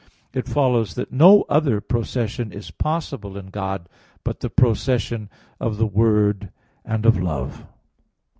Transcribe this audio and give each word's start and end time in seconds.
It 0.33 0.47
follows 0.47 0.95
that 0.95 1.11
no 1.11 1.43
other 1.47 1.79
procession 1.79 2.51
is 2.51 2.71
possible 2.71 3.37
in 3.37 3.51
God 3.51 3.87
but 4.23 4.39
the 4.39 4.49
procession 4.49 5.29
of 5.59 5.77
the 5.77 5.85
Word, 5.85 6.51
and 6.83 7.05
of 7.05 7.19
Love. 7.19 7.67